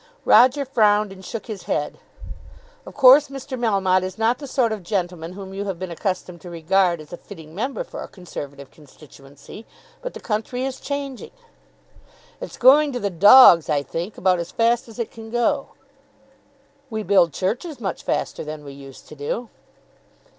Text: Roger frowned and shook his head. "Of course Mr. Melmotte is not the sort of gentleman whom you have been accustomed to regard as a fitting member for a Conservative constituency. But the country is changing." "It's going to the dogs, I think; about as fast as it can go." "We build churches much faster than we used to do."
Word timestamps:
Roger 0.25 0.65
frowned 0.65 1.11
and 1.11 1.23
shook 1.23 1.45
his 1.45 1.65
head. 1.65 1.99
"Of 2.87 2.95
course 2.95 3.27
Mr. 3.27 3.55
Melmotte 3.55 4.01
is 4.01 4.17
not 4.17 4.39
the 4.39 4.47
sort 4.47 4.71
of 4.71 4.81
gentleman 4.81 5.33
whom 5.33 5.53
you 5.53 5.65
have 5.65 5.77
been 5.77 5.91
accustomed 5.91 6.41
to 6.41 6.49
regard 6.49 6.99
as 6.99 7.13
a 7.13 7.17
fitting 7.17 7.53
member 7.53 7.83
for 7.83 8.01
a 8.01 8.07
Conservative 8.07 8.71
constituency. 8.71 9.63
But 10.01 10.15
the 10.15 10.19
country 10.19 10.65
is 10.65 10.79
changing." 10.79 11.29
"It's 12.41 12.57
going 12.57 12.91
to 12.93 12.99
the 12.99 13.11
dogs, 13.11 13.69
I 13.69 13.83
think; 13.83 14.17
about 14.17 14.39
as 14.39 14.49
fast 14.49 14.87
as 14.87 14.97
it 14.97 15.11
can 15.11 15.29
go." 15.29 15.67
"We 16.89 17.03
build 17.03 17.31
churches 17.31 17.79
much 17.79 18.01
faster 18.01 18.43
than 18.43 18.63
we 18.63 18.73
used 18.73 19.07
to 19.09 19.15
do." 19.15 19.49